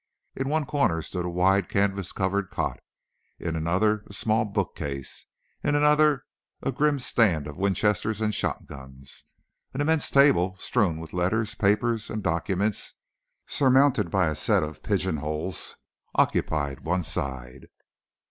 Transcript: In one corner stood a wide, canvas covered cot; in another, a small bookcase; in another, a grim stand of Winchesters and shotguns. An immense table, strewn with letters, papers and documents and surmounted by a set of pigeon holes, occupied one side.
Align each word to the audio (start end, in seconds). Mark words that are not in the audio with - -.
In 0.35 0.49
one 0.49 0.65
corner 0.65 1.03
stood 1.03 1.25
a 1.25 1.29
wide, 1.29 1.69
canvas 1.69 2.11
covered 2.11 2.49
cot; 2.49 2.79
in 3.37 3.55
another, 3.55 4.03
a 4.07 4.13
small 4.13 4.45
bookcase; 4.45 5.27
in 5.63 5.75
another, 5.75 6.25
a 6.63 6.71
grim 6.71 6.97
stand 6.97 7.45
of 7.45 7.55
Winchesters 7.59 8.19
and 8.19 8.33
shotguns. 8.33 9.25
An 9.75 9.79
immense 9.79 10.09
table, 10.09 10.55
strewn 10.57 10.99
with 10.99 11.13
letters, 11.13 11.53
papers 11.53 12.09
and 12.09 12.23
documents 12.23 12.95
and 13.45 13.51
surmounted 13.53 14.09
by 14.09 14.25
a 14.27 14.33
set 14.33 14.63
of 14.63 14.81
pigeon 14.81 15.17
holes, 15.17 15.75
occupied 16.15 16.79
one 16.79 17.03
side. 17.03 17.67